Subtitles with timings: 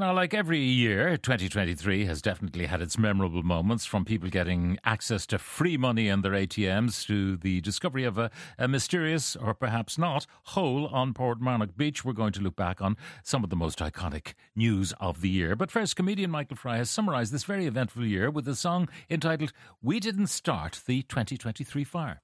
[0.00, 5.26] Now, like every year, 2023 has definitely had its memorable moments from people getting access
[5.26, 9.98] to free money in their ATMs to the discovery of a, a mysterious, or perhaps
[9.98, 12.02] not, hole on Portmarnock Beach.
[12.02, 15.54] We're going to look back on some of the most iconic news of the year.
[15.54, 19.52] But first, comedian Michael Fry has summarised this very eventful year with a song entitled
[19.82, 22.22] We Didn't Start the 2023 Fire.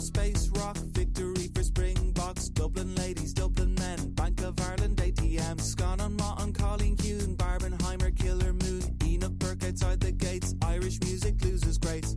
[0.00, 6.16] Space rock, victory for Springboks, Dublin ladies, Dublin men, Bank of Ireland ATM, Scon on
[6.16, 12.16] Martin, Colleen Kuhn, Barbenheimer, Killer Moon, Enoch Burke outside the gates, Irish music loses grace.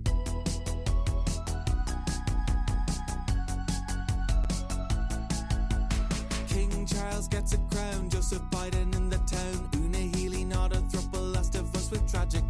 [6.47, 11.33] King Charles gets a crown, Joseph Biden in the town, Una Healy not a thruple,
[11.33, 12.42] last of us with tragic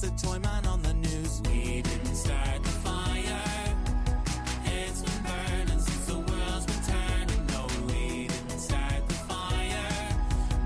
[0.00, 1.40] too, why's the toy man on the news?
[1.46, 3.74] We didn't start the fire,
[4.64, 10.16] it's been burning since the world's been turning, no we didn't start the fire,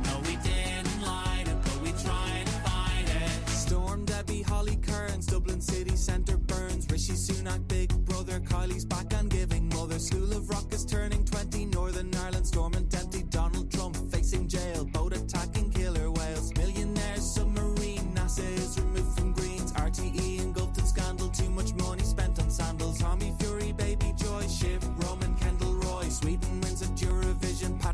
[0.05, 3.49] no we didn't light it, but we tried to fight it.
[3.49, 6.87] Storm Debi, Holly Kearns, Dublin city centre burns.
[6.91, 9.99] Rishi Sunak, Big Brother, Kylie's back and giving mother.
[9.99, 11.12] School of Rock is turning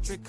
[0.08, 0.22] been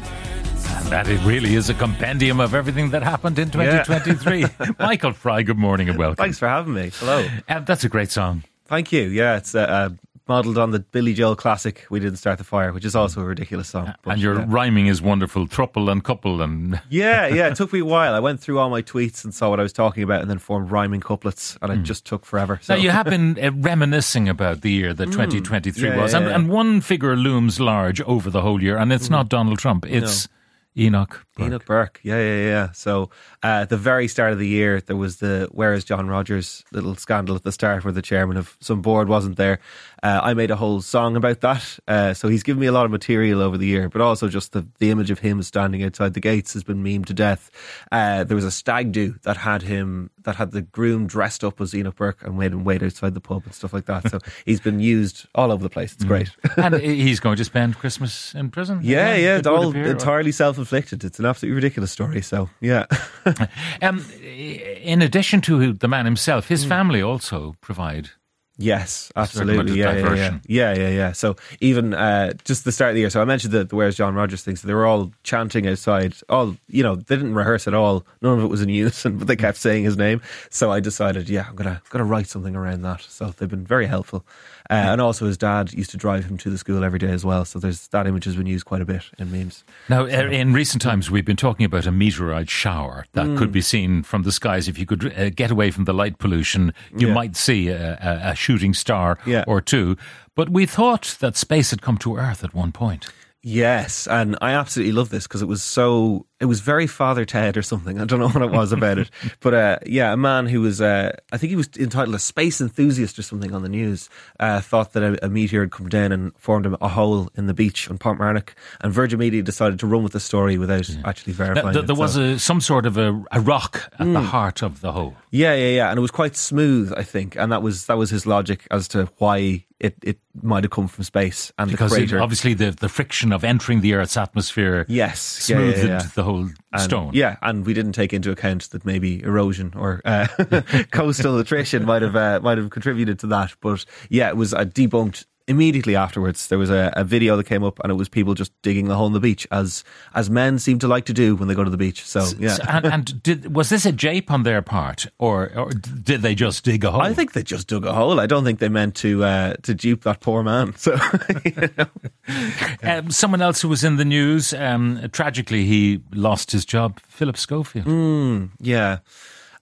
[0.00, 4.46] burning since And that it really is a compendium of everything that happened in 2023.
[4.78, 6.16] Michael Fry, good morning and welcome.
[6.16, 6.90] Thanks for having me.
[6.94, 7.26] Hello.
[7.48, 8.42] Uh, that's a great song.
[8.66, 9.02] Thank you.
[9.02, 9.90] Yeah, it's uh, uh,
[10.30, 13.24] modelled on the Billy Joel classic "We Didn't Start the Fire," which is also a
[13.24, 13.92] ridiculous song.
[14.04, 14.46] but, and your yeah.
[14.48, 15.48] rhyming is wonderful.
[15.48, 17.48] Thruple and couple and yeah, yeah.
[17.48, 18.14] It took me a while.
[18.14, 20.38] I went through all my tweets and saw what I was talking about, and then
[20.38, 22.60] formed rhyming couplets, and it just took forever.
[22.62, 25.96] So Now, you have been uh, reminiscing about the year that 2023 Mm.
[25.96, 29.28] Yeah, was, yeah, and, one figure looms large over the whole year, and it's not
[29.28, 30.28] Donald Trump, it's
[30.76, 31.26] Enoch.
[31.40, 31.46] Burke.
[31.48, 32.00] Enoch Burke.
[32.02, 32.72] Yeah, yeah, yeah.
[32.72, 33.10] So
[33.42, 36.64] uh, at the very start of the year, there was the Where is John Rogers
[36.72, 39.58] little scandal at the start where the chairman of some board wasn't there.
[40.02, 41.78] Uh, I made a whole song about that.
[41.86, 44.52] Uh, so he's given me a lot of material over the year, but also just
[44.52, 47.50] the, the image of him standing outside the gates has been memed to death.
[47.92, 51.60] Uh, there was a stag do that had him, that had the groom dressed up
[51.60, 54.10] as Enoch Burke and made him wait outside the pub and stuff like that.
[54.10, 55.92] So he's been used all over the place.
[55.92, 56.30] It's great.
[56.56, 58.80] and he's going to spend Christmas in prison.
[58.82, 59.86] Yeah, yeah, it's all appear.
[59.86, 61.04] entirely self-inflicted.
[61.04, 62.20] It's an absolutely ridiculous story.
[62.22, 62.86] So yeah,
[63.82, 66.68] Um, in addition to the man himself, his Hmm.
[66.68, 68.10] family also provide.
[68.58, 71.12] yes, absolutely, yeah, yeah, yeah, yeah, yeah, yeah.
[71.12, 73.08] So even uh, just the start of the year.
[73.10, 74.56] So I mentioned the, the Where's John Rogers thing.
[74.56, 76.12] So they were all chanting outside.
[76.28, 78.04] All you know, they didn't rehearse at all.
[78.20, 80.20] None of it was in unison, but they kept saying his name.
[80.50, 83.00] So I decided, yeah, I'm gonna gonna write something around that.
[83.00, 84.26] So they've been very helpful.
[84.70, 87.24] Uh, and also, his dad used to drive him to the school every day as
[87.24, 87.44] well.
[87.44, 89.64] So there's that image has been used quite a bit in memes.
[89.88, 93.36] Now, uh, in recent times, we've been talking about a meteorite shower that Hmm.
[93.36, 94.68] could be seen from the skies.
[94.68, 97.14] If you could uh, get away from the light pollution, you Yeah.
[97.14, 99.42] might see a, a, a shooting star Yeah.
[99.48, 99.96] or two.
[100.36, 103.06] But we thought that space had come to Earth at one point.
[103.42, 106.26] Yes, and I absolutely love this because it was so.
[106.40, 108.00] It was very Father Ted or something.
[108.00, 110.80] I don't know what it was about it, but uh, yeah, a man who was.
[110.80, 114.08] Uh, I think he was entitled a space enthusiast or something on the news.
[114.38, 117.46] Uh, thought that a, a meteor had come down and formed a, a hole in
[117.46, 118.50] the beach on Portmarnock,
[118.80, 121.72] and Virgin Media decided to run with the story without actually Now, verifying.
[121.74, 124.14] th- it, there was so- a, some sort of a, a rock at Hmm.
[124.14, 125.16] the heart of the hole.
[125.30, 128.10] Yeah, yeah, yeah, and it was quite smooth, I think, and that was that was
[128.10, 132.02] his logic as to why it, it might have come from space and Because the
[132.02, 136.08] it, obviously the, the friction of entering the Earth's atmosphere yes, smoothed yeah, yeah.
[136.14, 137.10] the whole And- stone.
[137.12, 140.26] Yeah, and we didn't take into account that maybe erosion or uh,
[140.90, 143.54] coastal attrition might have uh, might have contributed to that.
[143.60, 146.48] But yeah, it was uh, debunked immediately afterwards.
[146.48, 148.94] There was a, a video that came up, and it was people just digging the
[148.96, 151.64] hole in the beach, as as men seem to like to do when they go
[151.64, 152.04] to the beach.
[152.06, 152.54] So yeah.
[152.54, 156.34] So- and and did, was this a jape on their part, or, or did they
[156.34, 157.02] just dig a hole?
[157.02, 158.18] I think they just dug a hole.
[158.20, 160.74] I don't think they meant to uh, to dupe that poor man.
[160.80, 160.96] So
[162.82, 167.00] Um, someone else who was in the news, um, tragically, he lost his job.
[167.08, 167.86] Philip Schofield.
[167.86, 168.50] Mm.
[168.60, 168.98] yeah,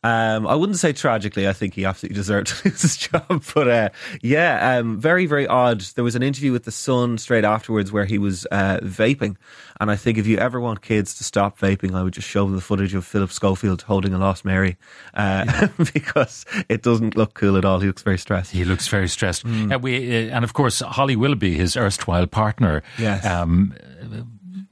[0.04, 1.48] Um, I wouldn't say tragically.
[1.48, 3.42] I think he absolutely deserved to lose his job.
[3.54, 3.88] But uh,
[4.22, 5.80] yeah, um, very, very odd.
[5.80, 9.36] There was an interview with The Sun straight afterwards where he was uh, vaping.
[9.80, 12.44] And I think if you ever want kids to stop vaping, I would just show
[12.44, 14.76] them the footage of Philip Schofield holding a Lost Mary
[15.14, 17.80] uh, because it doesn't look cool at all.
[17.80, 18.52] He looks very stressed.
[18.52, 19.44] He looks very stressed.
[19.46, 19.96] Uh, we,
[20.28, 23.24] uh, and of course, Holly Willoughby, his erstwhile partner, Yes.
[23.26, 23.74] um,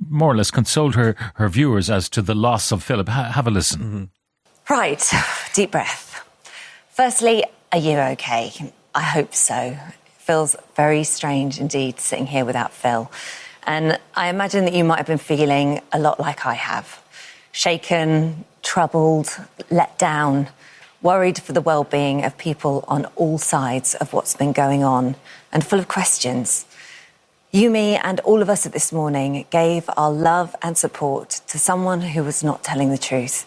[0.09, 3.09] more or less consoled her, her viewers as to the loss of Philip.
[3.09, 4.11] Ha- have a listen.
[4.69, 5.13] Right,
[5.55, 6.29] deep breath.
[6.91, 8.53] Firstly, are you okay?
[8.97, 9.55] I hope so.
[9.55, 9.79] It
[10.19, 13.09] feels very strange indeed sitting here without Phil.
[13.63, 17.01] And I imagine that you might have been feeling a lot like I have
[17.53, 19.39] shaken, troubled,
[19.71, 20.49] let down,
[21.01, 25.15] worried for the well being of people on all sides of what's been going on,
[25.53, 26.67] and full of questions.
[27.55, 32.01] Yumi and all of us at this morning gave our love and support to someone
[32.01, 33.47] who was not telling the truth.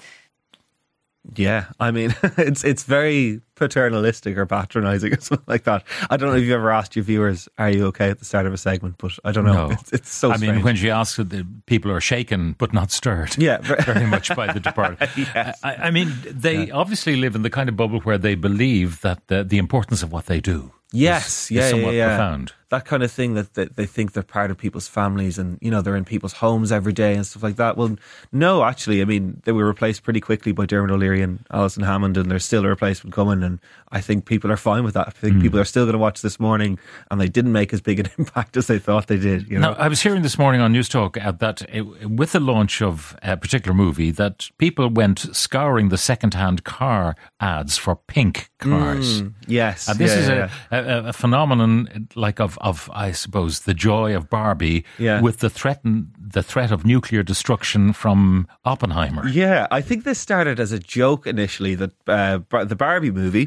[1.35, 5.83] Yeah, I mean, it's it's very paternalistic or patronising or something like that.
[6.09, 8.45] I don't know if you've ever asked your viewers, "Are you okay?" at the start
[8.45, 9.67] of a segment, but I don't know.
[9.67, 9.71] No.
[9.71, 10.31] It's, it's so.
[10.31, 13.37] I mean, when she asks, the people are shaken but not stirred.
[13.37, 15.09] Yeah, very much by the departed.
[15.19, 15.59] Yes.
[15.63, 19.27] I, I mean, they obviously live in the kind of bubble where they believe that
[19.27, 20.71] the, the importance of what they do.
[20.91, 22.17] Yes, is, yeah, is somewhat yeah, yeah.
[22.17, 22.53] profound.
[22.69, 25.69] That kind of thing that, that they think they're part of people's families and you
[25.69, 27.77] know they're in people's homes every day and stuff like that.
[27.77, 27.95] Well,
[28.31, 32.17] no, actually, I mean they were replaced pretty quickly by Dermot O'Leary and Alison Hammond,
[32.17, 33.43] and there's still a replacement coming.
[33.49, 33.59] And
[33.91, 35.07] I think people are fine with that.
[35.07, 35.41] I think Hmm.
[35.41, 36.77] people are still going to watch this morning,
[37.09, 39.49] and they didn't make as big an impact as they thought they did.
[39.49, 42.39] You know, Now, I was hearing this morning on Newstalk uh, that uh, with the
[42.39, 48.49] launch of a particular movie, that people went scouring the second-hand car ads for pink
[48.59, 49.23] cars.
[49.47, 53.61] yes, And this yeah, is yeah, a, a, a phenomenon like of, of, I suppose,
[53.61, 55.21] the joy of Barbie Yeah.
[55.21, 59.27] with the threat, the threat of nuclear destruction from Oppenheimer.
[59.27, 63.38] Yeah, I think this started as a joke initially that uh, the Barbie movie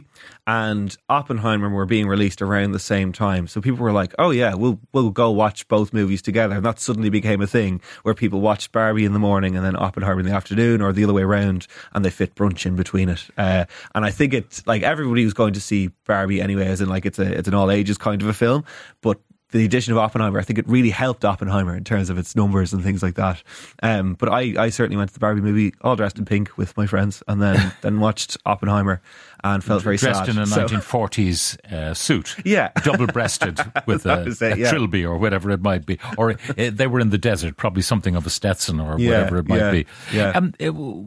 [0.47, 3.47] and Oppenheimer were being released around the same time.
[3.47, 6.81] So people were like, "Oh yeah, we'll we'll go watch both movies together." And that
[6.81, 10.27] suddenly became a thing where people watched Barbie in the morning and then Oppenheimer in
[10.27, 13.27] the afternoon, or the other way around, and they fit brunch in between it.
[13.37, 16.89] Uh, and I think it's like everybody was going to see Barbie anyway, as in
[16.89, 18.65] like it's a it's an all ages kind of a film,
[19.01, 19.21] but
[19.53, 22.73] the addition of Oppenheimer, I think it really helped Oppenheimer in terms of its numbers
[22.73, 23.43] and things like that.
[23.83, 26.77] Um, but I, I certainly went to the Barbie movie all dressed in pink with
[26.77, 29.01] my friends, and then then watched Oppenheimer
[29.45, 30.29] and felt very Dressed sad.
[30.29, 32.71] in a So- 1940s uh, suit, Yeah.
[32.85, 36.87] double-breasted with a, was it, a trilby or whatever it might be, or uh, they
[36.87, 39.71] were in the desert, probably something of a Stetson or Yeah, whatever it might yeah,
[39.71, 39.87] be.
[40.13, 40.33] yeah.
[40.35, 40.65] Um, uh,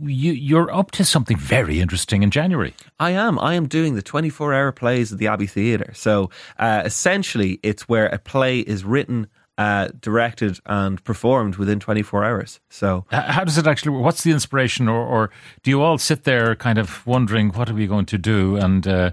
[0.07, 2.73] you, you're up to something very interesting in January.
[2.99, 3.39] I am.
[3.39, 5.91] I am doing the 24 hour plays at the Abbey Theatre.
[5.93, 6.29] So
[6.59, 9.27] uh, essentially, it's where a play is written,
[9.57, 12.59] uh, directed, and performed within 24 hours.
[12.69, 14.03] So How does it actually work?
[14.03, 14.87] What's the inspiration?
[14.87, 15.29] Or, or
[15.63, 18.57] do you all sit there kind of wondering, what are we going to do?
[18.57, 19.11] And uh,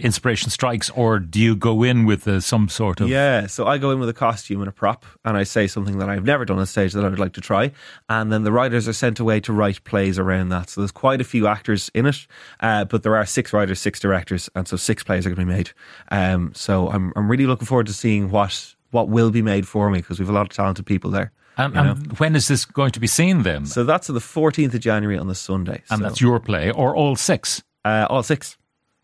[0.00, 3.08] inspiration strikes, or do you go in with uh, some sort of.
[3.08, 5.98] Yeah, so I go in with a costume and a prop, and I say something
[5.98, 7.72] that I've never done on stage that I would like to try,
[8.08, 10.70] and then the writers are sent away to write plays around that.
[10.70, 12.26] So there's quite a few actors in it,
[12.60, 15.52] uh, but there are six writers, six directors, and so six plays are going to
[15.52, 15.70] be made.
[16.10, 19.90] Um, so I'm I'm really looking forward to seeing what what will be made for
[19.90, 21.32] me because we've a lot of talented people there.
[21.58, 23.66] And, and when is this going to be seen then?
[23.66, 25.82] So that's on the 14th of January on the Sunday.
[25.90, 27.62] and So, that's your play, or all six?
[27.84, 28.56] uh, all six.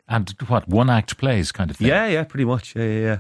[0.08, 1.88] And what, one act plays kind of thing?
[1.88, 2.74] Yeah, yeah, pretty much.
[2.74, 3.18] Yeah, yeah, yeah.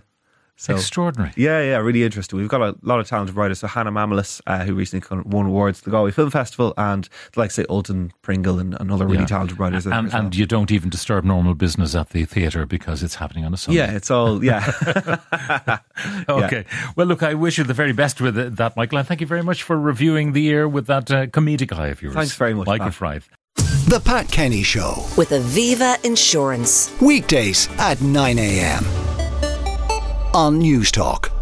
[0.60, 1.30] So Extraordinary.
[1.36, 2.36] Yeah, yeah, really interesting.
[2.36, 3.60] We've got a lot of talented writers.
[3.60, 7.52] So Hannah Mamalis, uh, who recently won awards at the Galway Film Festival, and like
[7.52, 9.26] say Alton Pringle and, and other really Yeah.
[9.26, 9.84] talented writers.
[9.84, 10.20] there And, well.
[10.22, 13.56] and you don't even disturb normal business at the theatre because it's happening on a
[13.56, 13.78] Sunday.
[13.78, 15.78] yeah, it's all yeah.
[16.28, 16.64] Okay.
[16.96, 19.28] Well, look, I wish you the very best with it- that, Michael, and thank you
[19.28, 22.14] very much for reviewing the year with that uh, comedic eye of yours.
[22.14, 22.94] Thanks very much, Michael Pat.
[22.94, 23.28] Fryth.
[23.88, 25.06] The Pat Kenny Show.
[25.16, 26.92] with Aviva Insurance.
[27.00, 28.84] Weekdays at 9 a.m.
[30.34, 31.37] on Newstalk.